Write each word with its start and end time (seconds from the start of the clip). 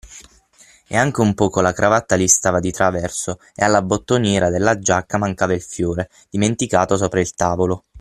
E 0.87 0.97
anche 0.97 1.21
un 1.21 1.35
poco 1.35 1.61
la 1.61 1.73
cravatta 1.73 2.15
gli 2.17 2.27
stava 2.27 2.59
di 2.59 2.71
traverso 2.71 3.39
e 3.53 3.63
alla 3.63 3.83
bottoniera 3.83 4.49
della 4.49 4.79
giacca 4.79 5.19
mancava 5.19 5.53
il 5.53 5.61
fiore, 5.61 6.09
dimenticato 6.27 6.97
sopra 6.97 7.19
il 7.19 7.31
tavolo. 7.35 7.83